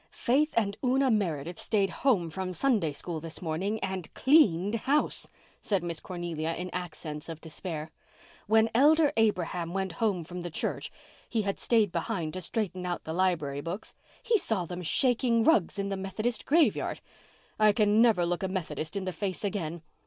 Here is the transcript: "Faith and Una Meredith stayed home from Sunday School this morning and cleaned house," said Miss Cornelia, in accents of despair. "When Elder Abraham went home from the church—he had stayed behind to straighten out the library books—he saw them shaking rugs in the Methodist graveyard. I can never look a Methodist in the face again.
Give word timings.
"Faith 0.09 0.51
and 0.57 0.77
Una 0.83 1.11
Meredith 1.11 1.59
stayed 1.59 1.91
home 2.01 2.31
from 2.31 2.53
Sunday 2.53 2.91
School 2.91 3.19
this 3.19 3.39
morning 3.39 3.79
and 3.81 4.11
cleaned 4.15 4.73
house," 4.73 5.29
said 5.61 5.83
Miss 5.83 5.99
Cornelia, 5.99 6.55
in 6.57 6.71
accents 6.73 7.29
of 7.29 7.39
despair. 7.39 7.91
"When 8.47 8.71
Elder 8.73 9.13
Abraham 9.15 9.75
went 9.75 9.91
home 10.01 10.23
from 10.23 10.41
the 10.41 10.49
church—he 10.49 11.43
had 11.43 11.59
stayed 11.59 11.91
behind 11.91 12.33
to 12.33 12.41
straighten 12.41 12.83
out 12.83 13.03
the 13.03 13.13
library 13.13 13.61
books—he 13.61 14.39
saw 14.39 14.65
them 14.65 14.81
shaking 14.81 15.43
rugs 15.43 15.77
in 15.77 15.89
the 15.89 15.97
Methodist 15.97 16.47
graveyard. 16.47 16.99
I 17.59 17.71
can 17.71 18.01
never 18.01 18.25
look 18.25 18.41
a 18.41 18.47
Methodist 18.47 18.95
in 18.95 19.05
the 19.05 19.13
face 19.13 19.43
again. 19.43 19.83